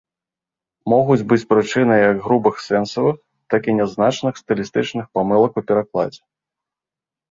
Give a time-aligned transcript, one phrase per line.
[0.93, 3.15] Могуць быць прычынай як грубых сэнсавых,
[3.57, 6.21] так і нязначных стылістычных памылак у перакладзе.